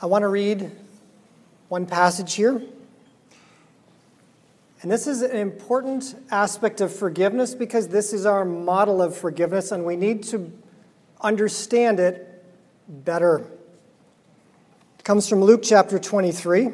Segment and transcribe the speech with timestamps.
[0.00, 0.70] I want to read
[1.68, 2.60] one passage here.
[4.82, 9.72] And this is an important aspect of forgiveness because this is our model of forgiveness,
[9.72, 10.52] and we need to
[11.22, 12.44] understand it
[12.86, 13.38] better.
[14.98, 16.68] It comes from Luke chapter 23.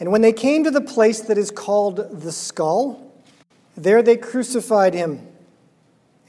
[0.00, 3.12] And when they came to the place that is called the skull,
[3.76, 5.28] there they crucified him,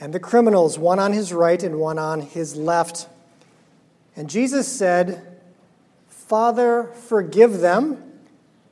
[0.01, 3.07] and the criminals, one on his right and one on his left.
[4.17, 5.39] And Jesus said,
[6.07, 8.03] Father, forgive them,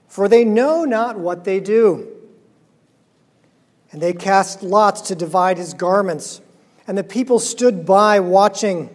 [0.07, 2.07] for they know not what they do.
[3.91, 6.41] And they cast lots to divide his garments,
[6.87, 8.89] and the people stood by watching.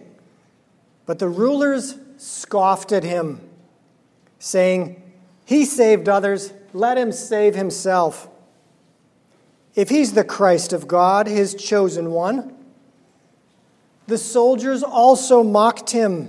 [1.07, 3.41] But the rulers scoffed at him,
[4.41, 5.01] saying,
[5.47, 8.29] He saved others, let him save himself.
[9.77, 12.57] If he's the Christ of God, his chosen one,
[14.09, 16.29] the soldiers also mocked him,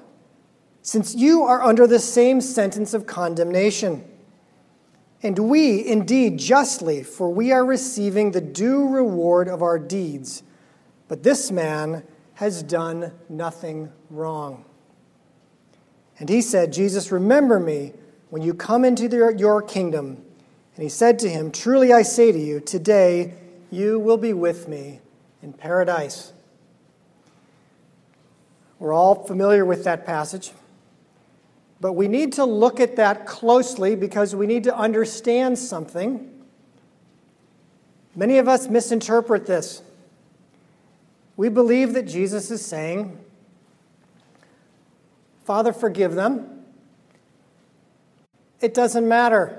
[0.81, 4.03] Since you are under the same sentence of condemnation.
[5.23, 10.41] And we, indeed, justly, for we are receiving the due reward of our deeds.
[11.07, 12.03] But this man
[12.35, 14.65] has done nothing wrong.
[16.17, 17.93] And he said, Jesus, remember me
[18.31, 20.23] when you come into your kingdom.
[20.75, 23.35] And he said to him, Truly I say to you, today
[23.69, 25.01] you will be with me
[25.43, 26.33] in paradise.
[28.79, 30.51] We're all familiar with that passage.
[31.81, 36.31] But we need to look at that closely because we need to understand something.
[38.15, 39.81] Many of us misinterpret this.
[41.35, 43.17] We believe that Jesus is saying,
[45.43, 46.65] Father, forgive them.
[48.59, 49.57] It doesn't matter.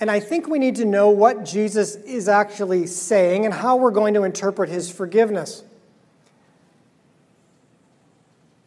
[0.00, 3.90] And I think we need to know what Jesus is actually saying and how we're
[3.90, 5.62] going to interpret his forgiveness.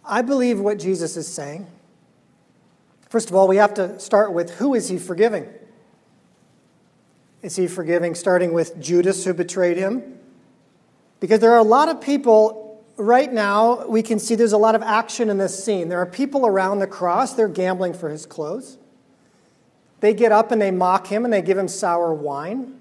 [0.10, 1.68] I believe what Jesus is saying.
[3.10, 5.48] First of all, we have to start with who is he forgiving?
[7.42, 10.20] Is he forgiving starting with Judas who betrayed him?
[11.20, 14.76] Because there are a lot of people right now, we can see there's a lot
[14.76, 15.90] of action in this scene.
[15.90, 18.78] There are people around the cross, they're gambling for his clothes.
[20.02, 22.76] They get up and they mock him and they give him sour wine.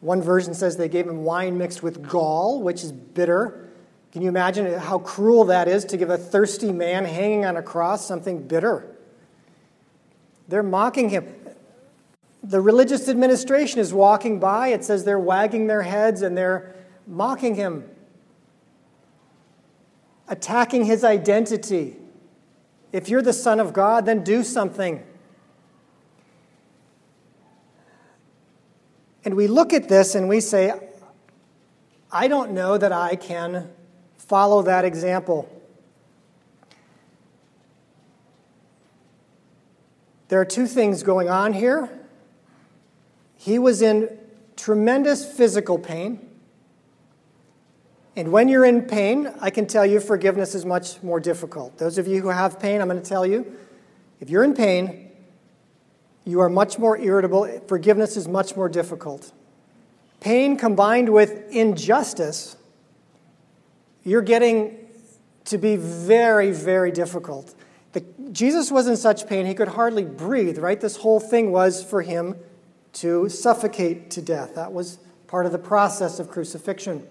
[0.00, 3.61] One version says they gave him wine mixed with gall, which is bitter.
[4.12, 7.62] Can you imagine how cruel that is to give a thirsty man hanging on a
[7.62, 8.94] cross something bitter?
[10.48, 11.34] They're mocking him.
[12.42, 14.68] The religious administration is walking by.
[14.68, 16.74] It says they're wagging their heads and they're
[17.06, 17.88] mocking him,
[20.28, 21.96] attacking his identity.
[22.92, 25.02] If you're the Son of God, then do something.
[29.24, 30.78] And we look at this and we say,
[32.10, 33.70] I don't know that I can
[34.26, 35.48] follow that example.
[40.28, 41.90] There are two things going on here.
[43.36, 44.08] He was in
[44.56, 46.26] tremendous physical pain.
[48.14, 51.78] And when you're in pain, I can tell you forgiveness is much more difficult.
[51.78, 53.56] Those of you who have pain, I'm going to tell you
[54.20, 55.10] if you're in pain,
[56.24, 57.60] you are much more irritable.
[57.66, 59.32] Forgiveness is much more difficult.
[60.20, 62.56] Pain combined with injustice,
[64.04, 64.78] you're getting
[65.46, 67.54] to be very, very difficult.
[67.92, 70.80] The, Jesus was in such pain, he could hardly breathe, right?
[70.80, 72.36] This whole thing was for him
[72.94, 74.54] to suffocate to death.
[74.54, 77.06] That was part of the process of crucifixion.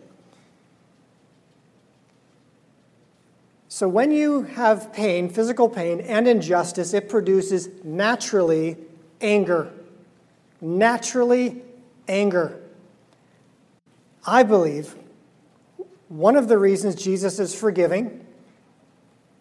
[3.67, 8.77] So, when you have pain, physical pain, and injustice, it produces naturally
[9.21, 9.71] anger.
[10.59, 11.63] Naturally,
[12.07, 12.59] anger.
[14.25, 14.95] I believe
[16.11, 18.25] one of the reasons Jesus is forgiving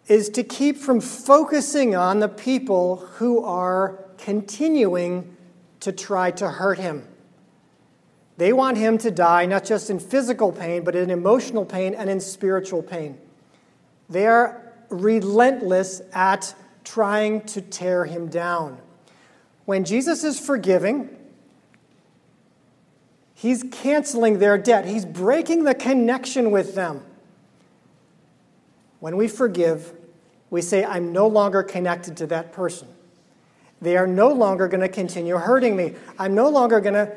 [0.07, 5.35] is to keep from focusing on the people who are continuing
[5.81, 7.05] to try to hurt him.
[8.37, 12.09] They want him to die not just in physical pain, but in emotional pain and
[12.09, 13.17] in spiritual pain.
[14.09, 18.77] They are relentless at trying to tear him down.
[19.65, 21.09] When Jesus is forgiving,
[23.41, 27.03] he's canceling their debt, he's breaking the connection with them.
[28.99, 29.93] When we forgive,
[30.51, 32.87] we say, I'm no longer connected to that person.
[33.81, 35.95] They are no longer going to continue hurting me.
[36.19, 37.11] I'm no longer going to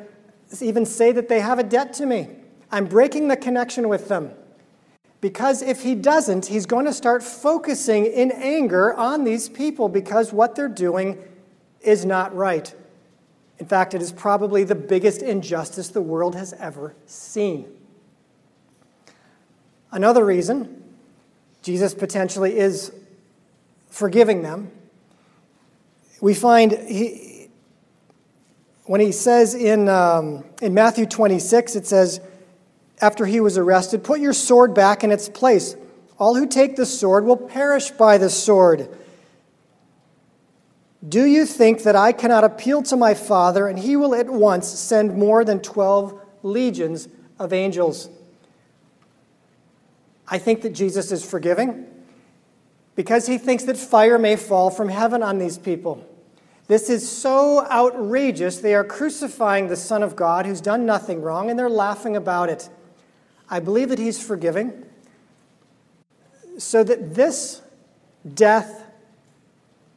[0.62, 2.30] even say that they have a debt to me.
[2.72, 4.30] I'm breaking the connection with them.
[5.20, 10.32] Because if he doesn't, he's going to start focusing in anger on these people because
[10.32, 11.22] what they're doing
[11.82, 12.74] is not right.
[13.58, 17.66] In fact, it is probably the biggest injustice the world has ever seen.
[19.92, 20.82] Another reason
[21.62, 22.92] Jesus potentially is
[23.88, 24.70] forgiving them,
[26.20, 27.48] we find he,
[28.86, 32.20] when he says in, um, in Matthew 26, it says,
[33.00, 35.76] after he was arrested, Put your sword back in its place.
[36.18, 38.88] All who take the sword will perish by the sword.
[41.06, 44.68] Do you think that I cannot appeal to my Father, and he will at once
[44.68, 47.08] send more than 12 legions
[47.38, 48.08] of angels?
[50.26, 51.86] I think that Jesus is forgiving
[52.94, 56.06] because he thinks that fire may fall from heaven on these people.
[56.66, 58.60] This is so outrageous.
[58.60, 62.48] They are crucifying the Son of God who's done nothing wrong, and they're laughing about
[62.48, 62.70] it.
[63.50, 64.86] I believe that he's forgiving
[66.56, 67.60] so that this
[68.32, 68.83] death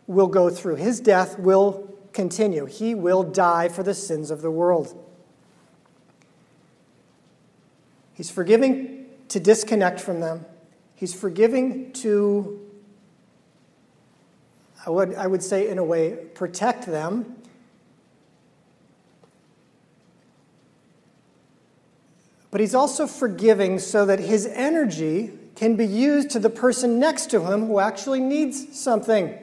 [0.07, 0.75] will go through.
[0.75, 2.65] His death will continue.
[2.65, 5.03] He will die for the sins of the world.
[8.13, 10.45] He's forgiving to disconnect from them.
[10.95, 12.59] He's forgiving to,
[14.83, 17.35] I would, I would say, in a way, protect them.
[22.49, 27.29] But he's also forgiving so that his energy can be used to the person next
[27.31, 29.37] to him who actually needs something.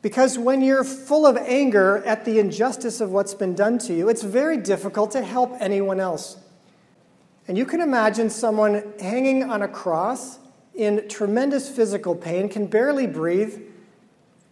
[0.00, 4.08] Because when you're full of anger at the injustice of what's been done to you,
[4.08, 6.36] it's very difficult to help anyone else.
[7.48, 10.38] And you can imagine someone hanging on a cross
[10.74, 13.60] in tremendous physical pain, can barely breathe.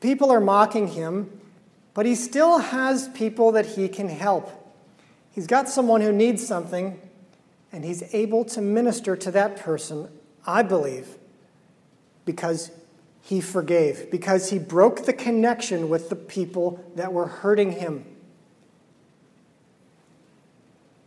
[0.00, 1.30] People are mocking him,
[1.94, 4.50] but he still has people that he can help.
[5.30, 7.00] He's got someone who needs something,
[7.70, 10.08] and he's able to minister to that person,
[10.46, 11.16] I believe,
[12.24, 12.72] because
[13.26, 18.04] he forgave because he broke the connection with the people that were hurting him.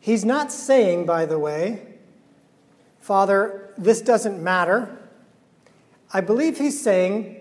[0.02, 1.82] He's not saying, by the way,
[3.00, 5.00] Father, this doesn't matter.
[6.12, 7.38] I believe he's saying,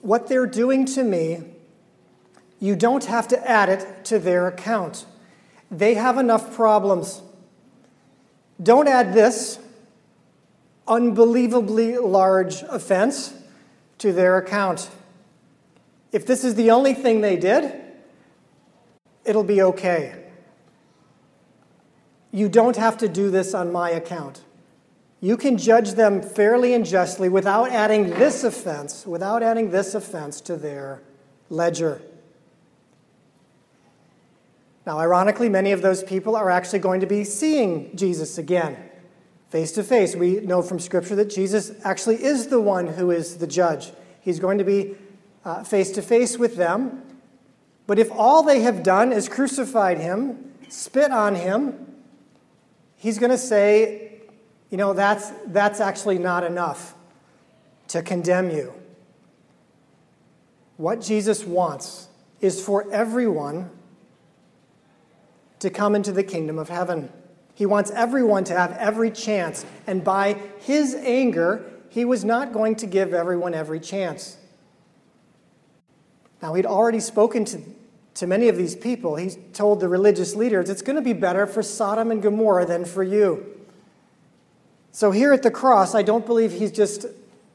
[0.00, 1.44] what they're doing to me,
[2.58, 5.06] you don't have to add it to their account.
[5.70, 7.22] They have enough problems.
[8.60, 9.60] Don't add this
[10.88, 13.34] unbelievably large offense
[13.98, 14.90] to their account.
[16.12, 17.74] If this is the only thing they did,
[19.24, 20.24] it'll be okay.
[22.30, 24.42] You don't have to do this on my account.
[25.20, 30.40] You can judge them fairly and justly without adding this offense, without adding this offense
[30.42, 31.02] to their
[31.48, 32.02] ledger.
[34.84, 38.85] Now, ironically, many of those people are actually going to be seeing Jesus again
[39.56, 40.14] face to face.
[40.14, 43.90] We know from Scripture that Jesus actually is the one who is the judge.
[44.20, 44.96] He's going to be
[45.64, 47.02] face to face with them.
[47.86, 51.94] But if all they have done is crucified him, spit on him,
[52.98, 54.20] he's going to say,
[54.68, 56.94] you know, that's, that's actually not enough
[57.88, 58.74] to condemn you.
[60.76, 62.08] What Jesus wants
[62.42, 63.70] is for everyone
[65.60, 67.10] to come into the kingdom of heaven.
[67.56, 69.64] He wants everyone to have every chance.
[69.86, 74.36] And by his anger, he was not going to give everyone every chance.
[76.42, 77.62] Now, he'd already spoken to,
[78.16, 79.16] to many of these people.
[79.16, 82.84] He told the religious leaders, it's going to be better for Sodom and Gomorrah than
[82.84, 83.46] for you.
[84.92, 87.06] So, here at the cross, I don't believe he's just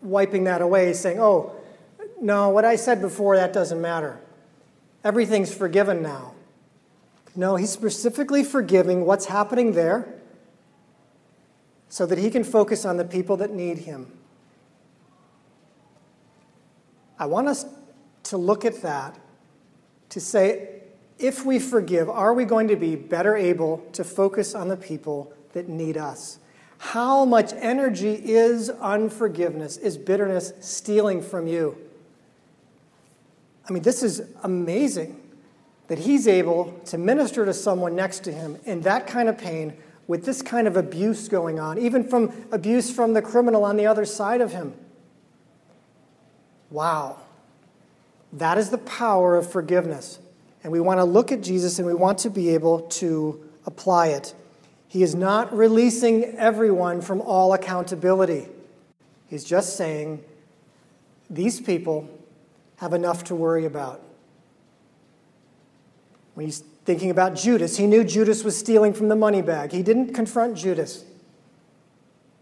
[0.01, 1.55] wiping that away, saying, oh,
[2.19, 4.19] no, what I said before, that doesn't matter.
[5.03, 6.33] Everything's forgiven now.
[7.35, 10.13] No, he's specifically forgiving what's happening there
[11.89, 14.11] so that he can focus on the people that need him.
[17.17, 17.65] I want us
[18.23, 19.17] to look at that
[20.09, 20.81] to say,
[21.19, 25.31] if we forgive, are we going to be better able to focus on the people
[25.53, 26.39] that need us?
[26.79, 31.77] How much energy is unforgiveness, is bitterness stealing from you?
[33.69, 35.21] I mean, this is amazing
[35.91, 39.73] that he's able to minister to someone next to him in that kind of pain
[40.07, 43.85] with this kind of abuse going on, even from abuse from the criminal on the
[43.85, 44.73] other side of him.
[46.69, 47.19] Wow.
[48.31, 50.19] That is the power of forgiveness.
[50.63, 54.07] And we want to look at Jesus and we want to be able to apply
[54.07, 54.33] it.
[54.87, 58.47] He is not releasing everyone from all accountability.
[59.27, 60.23] He's just saying,
[61.29, 62.07] these people
[62.77, 64.01] have enough to worry about.
[66.33, 69.71] When he's thinking about Judas, he knew Judas was stealing from the money bag.
[69.71, 71.03] He didn't confront Judas.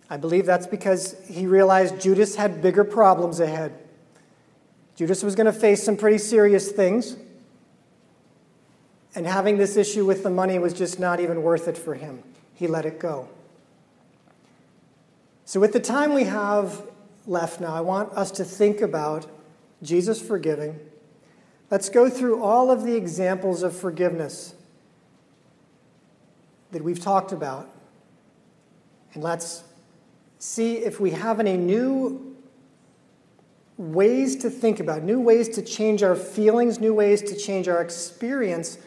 [0.10, 3.78] I believe that's because he realized Judas had bigger problems ahead.
[4.96, 7.16] Judas was going to face some pretty serious things,
[9.16, 12.24] and having this issue with the money was just not even worth it for him.
[12.54, 13.30] He let it go.
[15.46, 16.84] So, with the time we have
[17.26, 19.26] left now, I want us to think about
[19.82, 20.80] Jesus forgiving.
[21.72, 24.56] Let's go through all of the examples of forgiveness
[26.72, 27.70] that we've talked about.
[29.14, 29.64] And let's
[30.40, 32.36] see if we have any new
[33.78, 37.82] ways to think about, new ways to change our feelings, new ways to change our
[37.82, 38.78] experience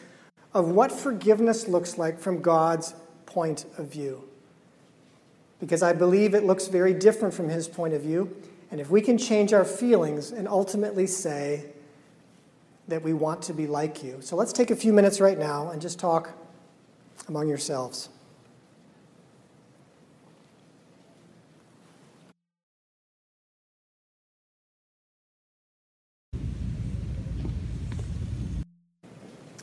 [0.53, 2.93] of what forgiveness looks like from God's
[3.25, 4.23] point of view.
[5.59, 8.35] Because I believe it looks very different from His point of view.
[8.69, 11.65] And if we can change our feelings and ultimately say
[12.87, 14.17] that we want to be like you.
[14.21, 16.31] So let's take a few minutes right now and just talk
[17.27, 18.09] among yourselves.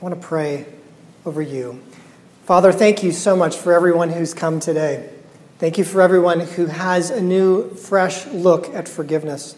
[0.00, 0.64] I want to pray
[1.26, 1.82] over you.
[2.46, 5.10] Father, thank you so much for everyone who's come today.
[5.58, 9.56] Thank you for everyone who has a new, fresh look at forgiveness.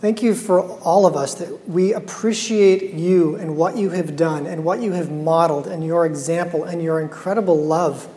[0.00, 4.46] Thank you for all of us that we appreciate you and what you have done
[4.46, 8.08] and what you have modeled and your example and your incredible love,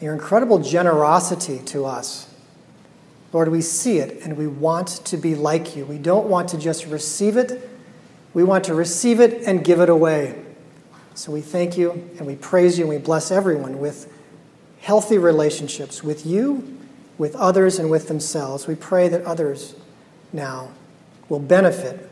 [0.00, 2.34] your incredible generosity to us.
[3.32, 5.84] Lord, we see it and we want to be like you.
[5.84, 7.68] We don't want to just receive it,
[8.32, 10.44] we want to receive it and give it away.
[11.14, 14.12] So we thank you and we praise you and we bless everyone with
[14.80, 16.76] healthy relationships with you,
[17.18, 18.66] with others, and with themselves.
[18.66, 19.76] We pray that others
[20.32, 20.70] now
[21.34, 22.08] will benefit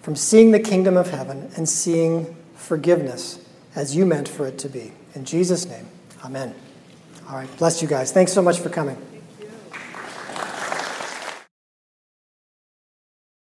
[0.00, 4.66] from seeing the kingdom of heaven and seeing forgiveness as you meant for it to
[4.66, 4.92] be.
[5.14, 5.86] In Jesus' name,
[6.24, 6.54] amen.
[7.28, 8.12] All right, bless you guys.
[8.12, 8.96] Thanks so much for coming.